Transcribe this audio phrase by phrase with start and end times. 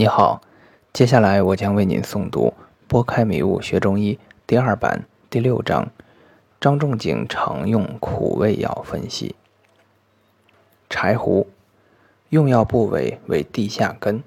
[0.00, 0.40] 你好，
[0.94, 2.54] 接下来我将为您诵读
[2.88, 4.14] 《拨开迷雾学中医》
[4.46, 5.90] 第二版第六章：
[6.58, 9.34] 张仲景常用苦味药分析。
[10.88, 11.46] 柴胡
[12.30, 14.22] 用药部位为地下根，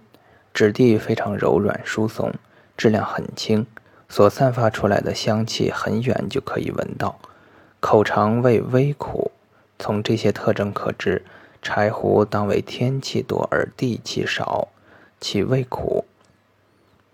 [0.53, 2.31] 质地非常柔软疏松，
[2.77, 3.65] 质量很轻，
[4.07, 7.17] 所散发出来的香气很远就可以闻到，
[7.79, 9.31] 口尝味微苦。
[9.79, 11.25] 从这些特征可知，
[11.63, 14.67] 柴胡当为天气多而地气少。
[15.23, 16.03] 其味苦。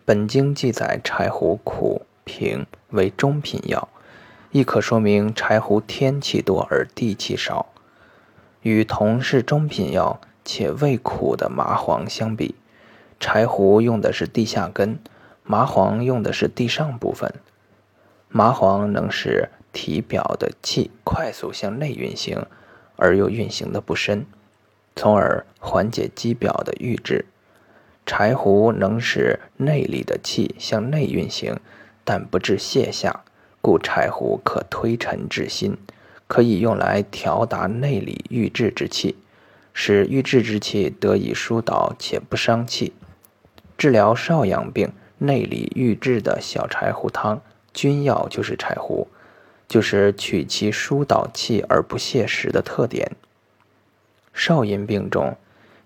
[0.04, 3.88] 本经记载柴胡苦平为中品药，
[4.50, 7.68] 亦可说明柴胡天气多而地气少。
[8.64, 12.56] 与同是中品药且味苦的麻黄相比，
[13.20, 14.98] 柴胡用的是地下根，
[15.44, 17.32] 麻黄用的是地上部分。
[18.28, 22.48] 麻黄能使体表的气快速向内运行，
[22.96, 24.26] 而又运行的不深，
[24.96, 27.26] 从而缓解肌表的郁滞。
[28.12, 31.60] 柴胡能使内里的气向内运行，
[32.04, 33.24] 但不致泻下，
[33.62, 35.78] 故柴胡可推陈至新，
[36.26, 39.16] 可以用来调达内里郁滞之气，
[39.76, 42.94] 使郁滞之气得以疏导且不伤气。
[43.78, 47.40] 治疗少阳病内里郁滞的小柴胡汤，
[47.76, 49.08] 君药就是柴胡，
[49.68, 53.12] 就是取其疏导气而不泻实的特点。
[54.34, 55.38] 少阴病中。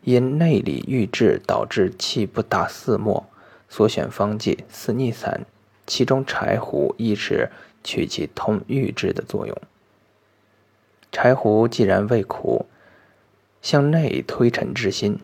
[0.04, 3.26] 因内里郁滞导致气不达四末，
[3.70, 5.46] 所选方剂四逆散，
[5.88, 7.50] 其中柴胡亦是
[7.84, 9.58] 取其通郁滞的作用。
[11.12, 12.66] 柴胡既然味苦，
[13.62, 15.20] 向内推陈至新，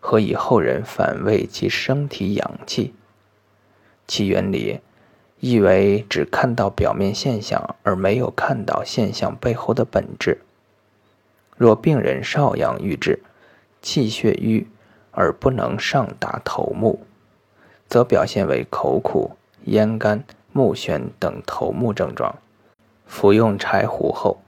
[0.00, 2.92] 何以后人反为其生体养气？
[4.06, 4.80] 其原理
[5.40, 10.42] 亦为只看到表面现象，而没有看到现象背后的本质。
[11.56, 13.22] 若病人少阳郁滞，
[13.82, 14.66] 气血瘀
[15.10, 17.00] 而不能上达头目，
[17.88, 19.32] 则表现为口苦、
[19.64, 22.36] 咽干、目眩等头目症状。
[23.06, 24.42] 服用柴胡后，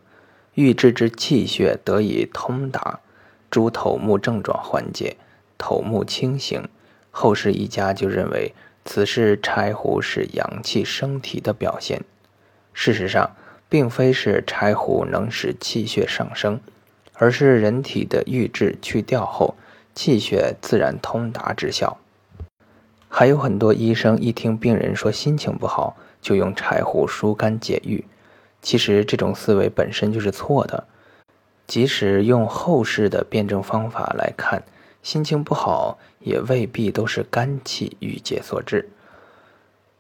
[0.55, 3.01] 郁滞之气血得以通达，
[3.51, 5.17] 诸头目症状缓解，
[5.57, 6.69] 头目清醒。
[7.11, 8.55] 后世一家就认为
[8.85, 12.03] 此是柴胡是阳气升提的表现。
[12.73, 13.35] 事实上，
[13.69, 16.61] 并非是柴胡能使气血上升。
[17.21, 19.55] 而是人体的郁滞去掉后，
[19.95, 21.99] 气血自然通达之效。
[23.11, 28.03] 还有很多医生一听病人说心情不好，就用柴胡疏肝解郁。
[28.63, 30.85] 其实这种思维本身就是错的。
[31.67, 34.63] 即使用后世的辩证方法来看，
[35.03, 38.89] 心情不好也未必都是肝气郁结所致。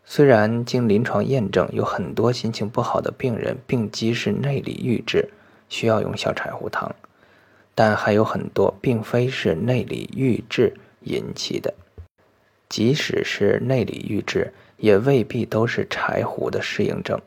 [0.06, 5.28] 虽然经临床验证，有很多心情不好的病人病机是内里郁滞，
[5.68, 6.90] 需要用小柴胡汤。
[7.82, 10.74] 但还有很多并非是内里郁滞
[11.04, 11.72] 引起的，
[12.68, 17.18] 即使是内里郁滞，也未必都是柴胡的适应症。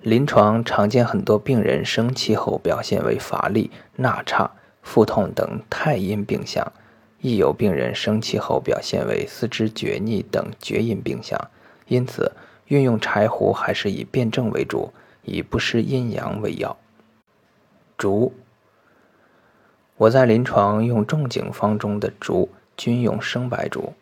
[0.00, 4.50] 临床常见很多病人生气后表现为乏力、纳差、
[4.82, 6.72] 腹痛等太阴病象，
[7.20, 11.40] 亦有病人生气后表现为四肢厥逆等厥阴病象。
[11.86, 12.32] 因此，
[12.66, 14.92] 运用柴胡还是以辩证为主，
[15.22, 16.76] 以不失阴阳为要。
[17.96, 18.32] 竹。
[20.00, 23.92] 我在临床用仲景方中的竹，均用生白竹。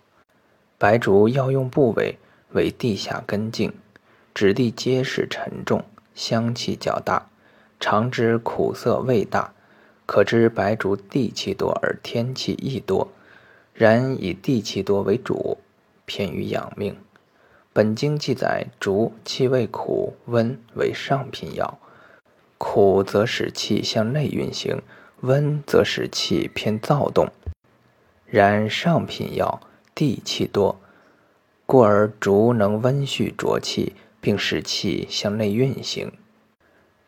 [0.79, 2.17] 白竹药用部位
[2.53, 3.73] 为地下根茎，
[4.33, 5.83] 质地结实沉重，
[6.15, 7.27] 香气较大，
[7.81, 9.53] 常知苦涩味大，
[10.07, 13.09] 可知白竹地气多而天气亦多。
[13.75, 15.59] 然以地气多为主，
[16.07, 16.97] 偏于养命。
[17.73, 21.77] 本经记载，竹气味苦温，为上品药，
[22.57, 24.81] 苦则使气向内运行。
[25.23, 27.29] 温则使气偏躁动，
[28.25, 29.61] 然上品药
[29.93, 30.79] 地气多，
[31.67, 36.13] 故而竹能温煦浊气，并使气向内运行，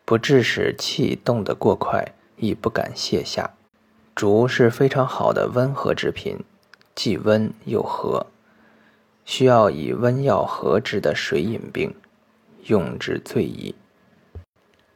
[0.03, 3.51] 不致使气动得过快，亦不敢泻下。
[4.13, 6.43] 竹是非常好的温和之品，
[6.93, 8.27] 既温又和，
[9.23, 11.95] 需要以温药和之的水饮病，
[12.65, 13.73] 用之最宜。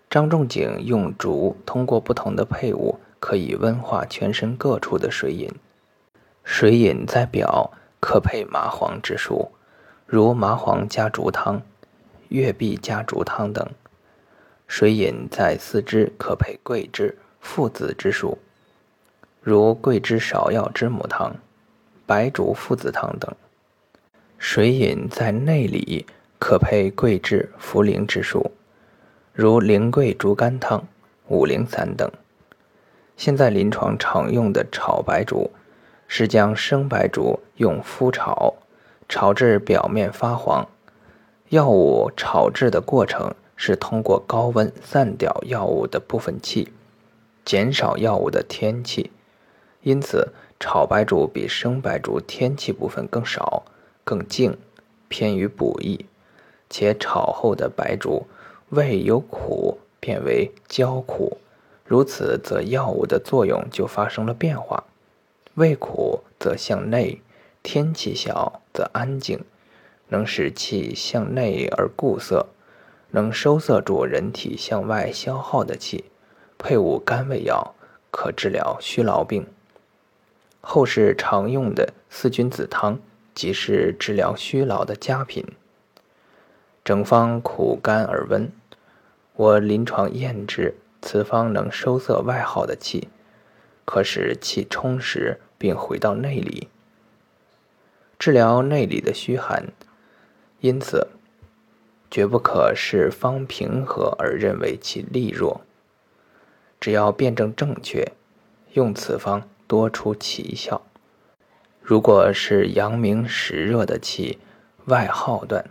[0.09, 2.99] 张仲景用竹通过不同的配伍。
[3.25, 5.49] 可以温化全身各处的水饮，
[6.43, 9.49] 水饮在表可配麻黄之术，
[10.05, 11.59] 如麻黄加竹汤、
[12.29, 13.65] 月碧加竹汤等；
[14.67, 18.37] 水饮在四肢可配桂枝、附子之术，
[19.41, 21.35] 如桂枝芍药知母汤、
[22.05, 23.33] 白术附子汤等；
[24.37, 26.05] 水饮在内里
[26.37, 28.51] 可配桂枝、茯苓之术，
[29.33, 30.87] 如苓桂竹甘汤、
[31.27, 32.07] 五苓散等。
[33.17, 35.51] 现在临床常用的炒白术，
[36.07, 38.55] 是将生白术用麸炒，
[39.07, 40.67] 炒至表面发黄。
[41.49, 46.73] 药物炒制的过程是通过高温散掉药物的部分气，
[47.45, 49.11] 减少药物的天气，
[49.81, 53.63] 因此炒白术比生白术天气部分更少、
[54.03, 54.57] 更静，
[55.07, 56.05] 偏于补益。
[56.69, 58.25] 且炒后的白术
[58.69, 61.37] 味由苦变为焦苦，
[61.85, 64.83] 如此则药物的作用就发生了变化。
[65.53, 67.21] 味苦则向内，
[67.63, 69.43] 天气小则安静，
[70.09, 72.47] 能使气向内而固涩，
[73.11, 76.05] 能收涩住人体向外消耗的气。
[76.57, 77.75] 配伍甘味药，
[78.09, 79.45] 可治疗虚劳病。
[80.61, 82.99] 后世常用的四君子汤，
[83.35, 85.45] 即是治疗虚劳的佳品。
[86.83, 88.51] 整方苦甘而温，
[89.35, 93.07] 我临床验之，此方能收涩外耗的气，
[93.85, 95.39] 可使气充实。
[95.57, 96.67] 并回到内里，
[98.19, 99.67] 治疗内里的虚寒，
[100.59, 101.07] 因此
[102.11, 105.61] 绝不可视方平和而认为其力弱。
[106.79, 108.11] 只要辩证正确，
[108.73, 110.81] 用此方多出奇效。
[111.81, 114.39] 如果是阳明实热的气
[114.87, 115.65] 外耗断，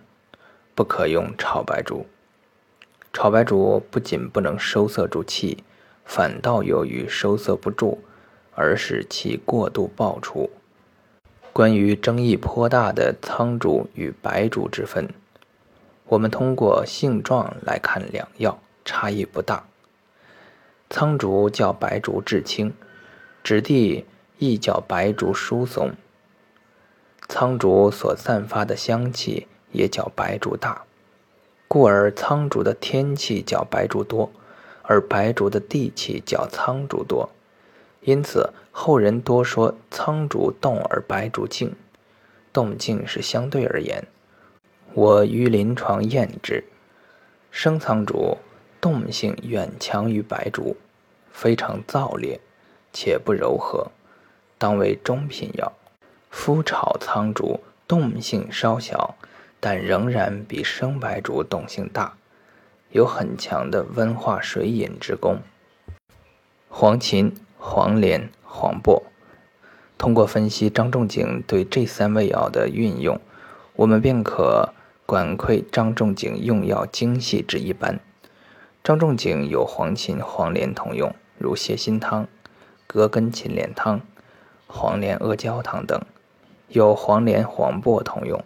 [0.75, 2.07] 不可用炒白术。
[3.15, 5.65] 炒白术不仅不能收涩住气，
[6.05, 8.05] 反倒由于收涩不住。
[8.57, 10.49] 而使其过度爆出。
[11.53, 15.09] 关于争议颇大的苍术与白术之分，
[16.07, 19.65] 我们通过性状来看两药差异不大。
[20.89, 22.73] 苍术较白术质轻，
[23.43, 24.05] 质地
[24.39, 25.91] 亦较白术疏松。
[27.29, 30.85] 苍术所散发的香气也较白术大，
[31.67, 34.31] 故而苍竹的天气较白竹多，
[34.83, 37.31] 而白竹的地气较苍竹多。
[38.03, 41.75] 因此，后人多说苍竹动而白竹静，
[42.53, 44.07] 动静是相对而言。
[44.93, 46.63] 我于临床验之，
[47.51, 48.37] 生苍竹
[48.81, 50.77] 动性远强于白竹，
[51.33, 52.39] 非常燥烈，
[52.93, 53.91] 且不柔和，
[54.59, 55.73] 当为中品药。
[56.31, 59.17] 麸炒苍竹动性稍小，
[59.65, 62.19] 但仍然比生白术动性大，
[62.91, 65.39] 有很强的温化水饮之功。
[66.69, 67.33] 黄芩。
[67.67, 69.03] 黄连、黄柏，
[69.97, 73.19] 通过分析张仲景对这三味药的运用，
[73.75, 74.75] 我们便可
[75.07, 77.99] 管窥张仲景用药精细之一般。
[78.83, 82.29] 张仲景有黄芩、黄连同用，如泻心汤、
[82.87, 84.03] 葛根芩连汤、
[84.67, 86.01] 黄连阿胶汤等；
[86.69, 88.45] 有黄连、黄柏同用，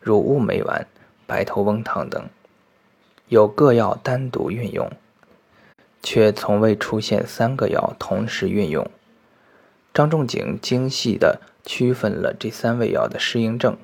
[0.00, 0.86] 如乌梅丸、
[1.26, 2.28] 白头翁汤等。
[3.28, 4.90] 有各药单独运用。
[6.02, 8.88] 却从未出现三个药同时运用。
[9.92, 13.76] 张仲景精细地区分了这三味药的适应症，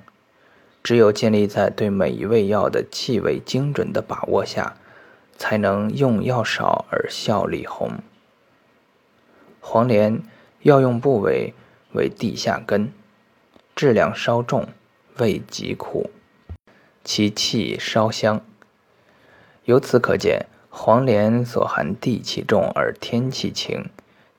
[0.82, 4.76] 只有建立在对每一味药的气味精准的把握下，
[5.36, 7.90] 才能用药少而效力宏。
[9.60, 10.22] 黄连
[10.62, 11.52] 药用部位
[11.92, 12.90] 为地下根，
[13.74, 14.68] 质量稍重，
[15.18, 16.10] 味极苦，
[17.04, 18.40] 其气稍香。
[19.64, 20.46] 由此可见。
[20.78, 23.86] 黄连所含地气重而天气轻，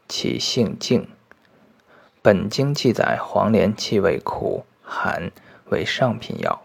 [0.07, 1.07] 其性静。
[2.21, 5.31] 本经记载黄连气味苦寒，
[5.71, 6.61] 为上品药，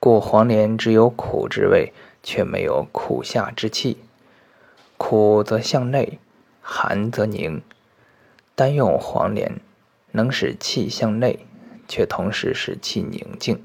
[0.00, 1.92] 故黄连只有苦之味，
[2.22, 3.98] 却没有苦下之气。
[4.96, 6.18] 苦则向内，
[6.62, 7.60] 寒则凝。
[8.54, 9.60] 单用黄连，
[10.12, 11.44] 能使气向内，
[11.92, 13.62] 却同时使气宁静，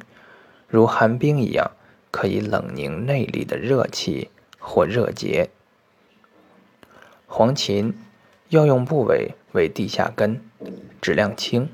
[0.67, 1.71] 如寒冰一样，
[2.11, 4.29] 可以冷凝内里的热气。
[4.59, 5.49] 或热结。
[7.25, 7.93] 黄芩
[8.49, 10.41] 药用部位为地下根，
[10.99, 11.69] 质量轻。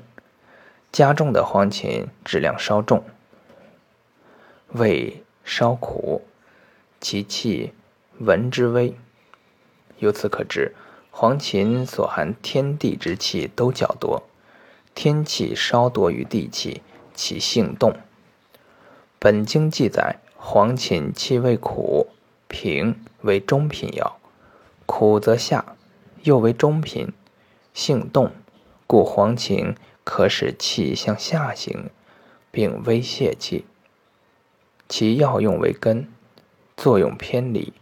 [0.92, 3.02] 加重的黄芩质量稍重，
[4.74, 6.22] 味稍苦，
[7.00, 7.72] 其气
[8.18, 8.94] 闻之微。
[9.98, 10.72] 由此可知，
[11.10, 14.22] 黄芩所含天地之气都较多，
[14.94, 16.82] 天气稍多于地气，
[17.14, 17.96] 其性动。
[19.18, 22.08] 本经记载，黄芩气味苦。
[22.46, 24.20] 平为中品药，
[24.86, 25.74] 苦则下，
[26.22, 27.12] 又为中品，
[27.72, 28.30] 性动，
[28.86, 29.74] 故黄芩
[30.04, 31.90] 可使气向下行，
[32.52, 33.64] 并微泄气。
[34.88, 36.06] 其药用为根，
[36.76, 37.72] 作用偏离，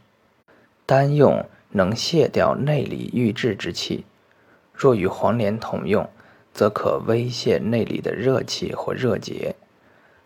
[0.87, 4.05] 单用能泄掉内里郁滞之气；
[4.73, 6.09] 若与黄连同用，
[6.53, 9.57] 则可微泄内里的热气或热结。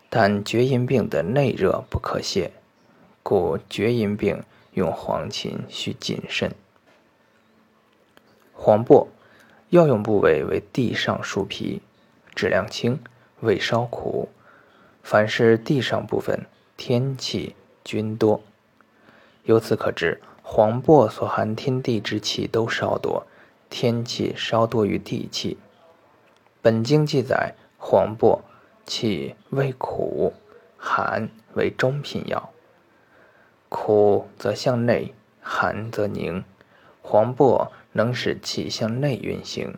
[0.09, 2.51] 但厥阴病的内热不可泄。
[3.21, 4.41] 故厥阴病
[4.73, 6.55] 用黄芩需谨慎。
[8.53, 9.09] 黄柏
[9.69, 11.81] 药用部位为地上树皮，
[12.33, 12.99] 质量轻，
[13.41, 14.29] 味稍苦。
[15.03, 16.45] 凡是地上部分，
[16.77, 18.41] 天气均多。
[19.43, 23.27] 由此可知，黄柏所含天地之气都稍多，
[23.69, 25.57] 天气稍多于地气。
[26.67, 28.43] 本经记载，黄柏
[28.85, 30.33] 气味苦，
[30.75, 32.51] 寒为中品药。
[33.69, 36.43] 苦则向内，寒则凝。
[37.01, 39.75] 黄柏能使气向内运行，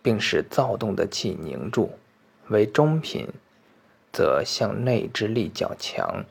[0.00, 1.98] 并使躁动的气凝住，
[2.50, 3.26] 为中品，
[4.12, 6.24] 则向内之力较强。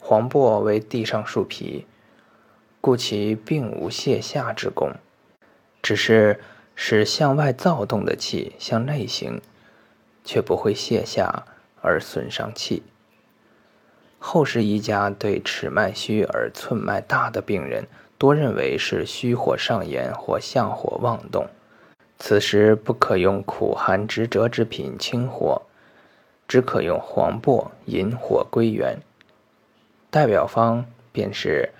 [0.00, 1.86] 黄柏为地上树皮，
[2.80, 4.90] 故其并无泻下之功，
[5.80, 6.40] 只是
[6.74, 9.40] 使向外躁动的气向内行，
[10.24, 11.44] 却不会泻下
[11.80, 12.82] 而损伤气。
[14.18, 17.86] 后世医家对尺脉虚而寸脉大的病人。
[18.16, 21.46] 多认为是虚火上炎或相火妄动，
[22.18, 25.60] 此时不可用苦寒直折之品清火，
[26.46, 29.00] 只可用黄柏引火归元。
[30.10, 31.70] 代表方便是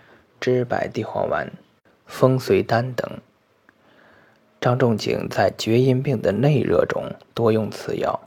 [0.40, 1.50] 知柏地黄丸、
[2.04, 3.08] 风随丹等。
[4.64, 8.18] 张仲景在厥阴病的内热中多用此药，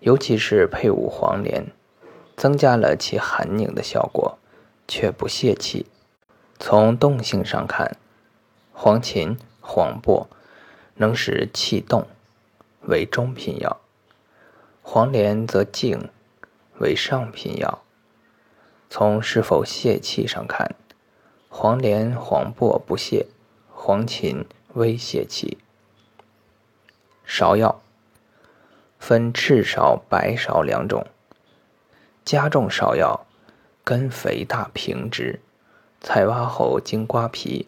[0.00, 1.66] 尤其是配伍黄连，
[2.38, 4.38] 增加了其寒凝的效果，
[4.88, 5.84] 却不泄气。
[6.58, 7.98] 从动性上看，
[8.72, 10.26] 黄芩、黄柏
[10.94, 12.06] 能使气动，
[12.86, 13.76] 为中品药；
[14.80, 16.08] 黄连则静，
[16.78, 17.82] 为上品药。
[18.88, 20.74] 从是否泄气上看，
[21.50, 23.26] 黄连、黄柏不泄，
[23.70, 24.46] 黄芩
[24.78, 25.58] 微泄气。
[27.26, 27.82] 芍药
[28.98, 31.06] 分赤芍、白芍两种，
[32.24, 33.26] 加重芍药，
[33.84, 35.40] 根肥大平直。
[36.00, 37.66] 采挖后经刮皮，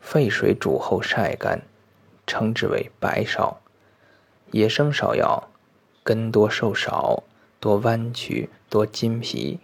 [0.00, 1.62] 沸水煮后晒干，
[2.26, 3.56] 称之为白芍。
[4.52, 5.48] 野生芍药
[6.02, 7.24] 根多瘦少，
[7.58, 9.58] 多弯曲，多筋皮。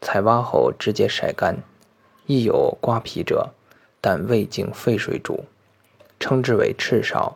[0.00, 1.56] 采挖后直接晒干，
[2.26, 3.52] 亦有刮皮者，
[4.00, 5.46] 但未经沸水煮，
[6.18, 7.34] 称之为赤芍。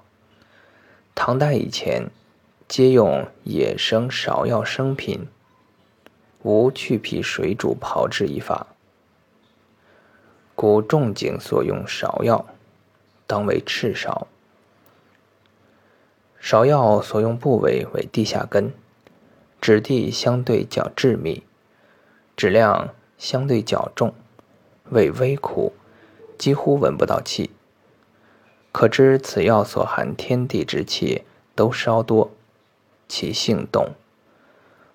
[1.14, 2.10] 唐代以前，
[2.66, 5.28] 皆用野生芍药生品，
[6.42, 8.66] 无去皮水煮炮制一法。
[10.54, 12.46] 故仲景所用芍药，
[13.26, 14.26] 当为赤芍。
[16.40, 18.72] 芍药所用部位为地下根，
[19.60, 21.44] 质地相对较致密，
[22.36, 24.12] 质量相对较重，
[24.90, 25.72] 味微苦，
[26.36, 27.50] 几乎闻不到气。
[28.72, 31.22] 可知此药所含天地之气
[31.54, 32.32] 都稍多，
[33.06, 33.92] 其性动。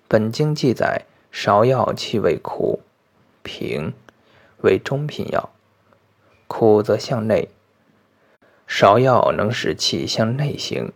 [0.06, 2.80] 本经记载，芍药气味苦，
[3.42, 3.94] 平。
[4.62, 5.50] 为中品药，
[6.48, 7.48] 苦则向内。
[8.68, 10.92] 芍药能使气向内行，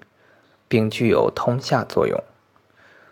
[0.67, 2.21] 并具有通下作用。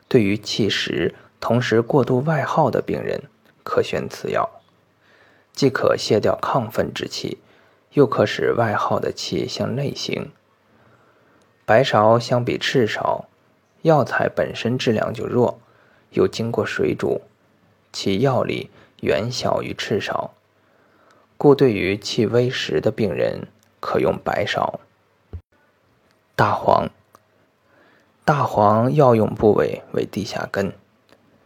[0.08, 3.22] 对于气实同时过度外耗的病人，
[3.62, 4.50] 可选此药，
[5.52, 7.38] 既可泻掉亢奋之气，
[7.94, 10.30] 又可使外耗的气向内行。
[11.64, 13.24] 白芍相比赤芍，
[13.82, 15.58] 药材本身质量就弱，
[16.10, 17.22] 又经过水煮，
[17.92, 18.70] 其药力
[19.00, 20.30] 远小于赤芍。
[21.36, 23.48] 故对于气微实的病人，
[23.80, 24.78] 可用白芍。
[26.36, 26.90] 大黄，
[28.24, 30.72] 大黄药用部位为地下根，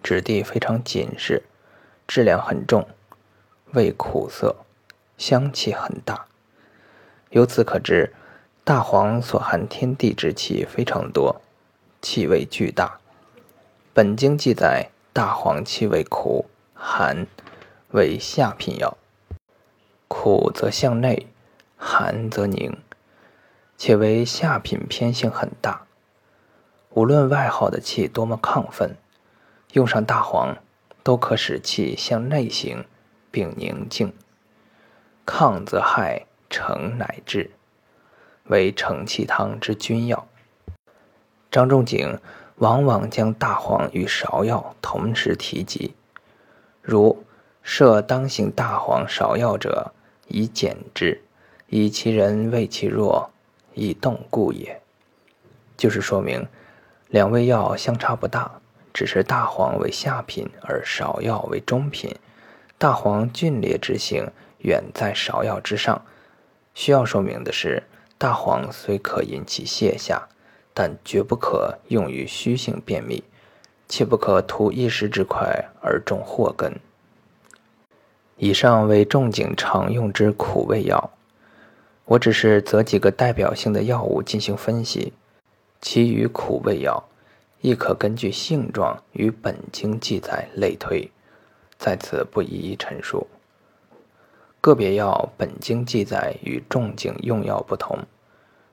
[0.03, 1.43] 质地非常紧实，
[2.07, 2.87] 质量很重，
[3.73, 4.57] 味苦涩，
[5.17, 6.27] 香气很大。
[7.35, 8.15] 由此可知，
[8.63, 11.41] 大黄所含天地之气非常多，
[12.01, 13.01] 气味巨大。
[13.93, 17.27] 本经记载，大黄气味苦寒，
[17.91, 18.97] 为下品药。
[20.07, 21.27] 苦则向内，
[21.77, 22.79] 寒则凝，
[23.77, 25.87] 且为下品偏性很大。
[26.91, 28.95] 无论外耗的气多么亢奋，
[29.73, 30.57] 用上大黄，
[31.03, 32.85] 都可使气向内行，
[33.33, 34.13] 并宁静。
[35.27, 37.51] 亢则害，成乃治，
[38.45, 40.29] 为承气汤之君药。
[41.51, 42.21] 张仲景
[42.59, 45.97] 往往将大黄与芍药同时提及，
[46.81, 47.25] 如
[47.65, 49.93] 设当行大黄、芍药者。
[50.29, 51.21] 以减之，
[51.67, 53.31] 以其人为其弱，
[53.75, 54.81] 以动故也。
[55.77, 56.47] 就是说明
[57.09, 58.51] 两味药相差不大，
[58.95, 62.17] 只是大黄为下品，而芍药为中品。
[62.79, 64.31] 大黄峻烈之性
[64.61, 66.01] 远在芍药之上。
[66.75, 67.85] 需要说明的是，
[68.19, 70.29] 大黄虽可引起泻下，
[70.75, 73.23] 但绝不可用于虚性便秘，
[73.89, 76.75] 切不可图一时之快而中祸根。
[78.37, 81.13] 以上为仲景常用之苦味药，
[82.05, 85.13] 我只是择几个代表性的药物进行分析，
[85.81, 87.09] 其余苦味药
[87.61, 91.09] 亦可根据性状与本经记载类推，
[91.79, 93.29] 在此不一一陈述。
[94.65, 97.99] 个别药本经记载与仲景用药不同，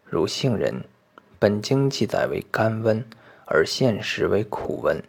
[0.06, 0.86] 如杏仁，
[1.38, 3.04] 本经记载为甘温，
[3.46, 5.04] 而现实为苦温。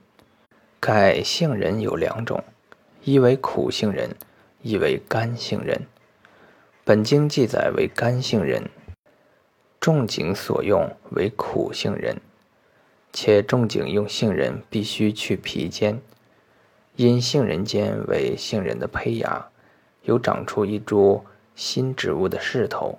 [0.81, 2.43] 盖杏仁有两种，
[3.05, 4.11] 一为苦杏仁，
[4.61, 5.87] 一为甘杏仁。
[6.83, 8.69] 本经记载为甘杏仁，
[9.79, 12.21] 仲景所用为苦杏仁，
[13.12, 16.03] 且仲景用杏仁必须去皮尖，
[16.97, 19.51] 因杏仁尖为杏仁的胚芽。
[20.02, 22.99] 有长出一株新植物的势头，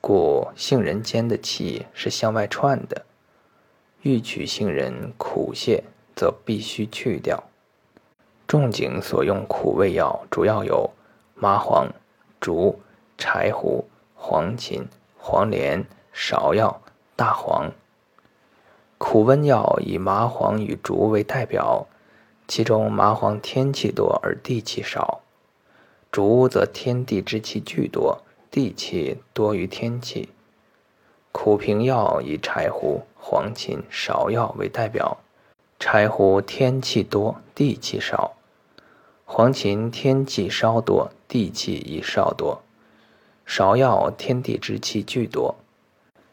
[0.00, 3.04] 故杏仁间的气是向外串的。
[4.02, 5.82] 欲取杏仁苦泻，
[6.16, 7.44] 则必须去掉。
[8.48, 10.90] 仲景所用苦味药主要有
[11.34, 11.86] 麻黄、
[12.40, 12.80] 竹、
[13.16, 14.86] 柴胡、黄芩、
[15.16, 16.80] 黄连、芍药、
[17.14, 17.70] 大黄。
[18.98, 21.86] 苦温药以麻黄与竹为代表，
[22.48, 25.20] 其中麻黄天气多而地气少。
[26.12, 30.28] 竹则天地之气俱多，地气多于天气。
[31.30, 35.18] 苦平药以柴胡、黄芩、芍药为代表。
[35.78, 38.32] 柴胡天气多，地气少；
[39.24, 42.60] 黄芩天气稍多，地气亦稍多。
[43.46, 45.54] 芍药天地之气俱多。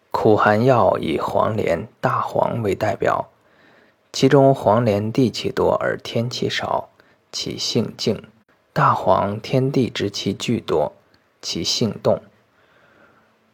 [0.09, 3.29] 苦寒药以黄连、大黄为代表，
[4.11, 6.89] 其中黄连地气多而天气少，
[7.31, 8.23] 其性静。
[8.77, 10.93] 大黄天地之气俱多，
[11.41, 12.21] 其性动。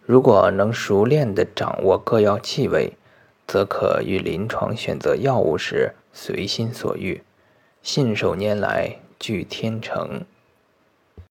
[0.02, 2.98] 如果能熟练的掌握各药气味，
[3.48, 7.24] 则可于临床选择药物时随心所欲，
[7.82, 10.26] 信手拈来，具天成。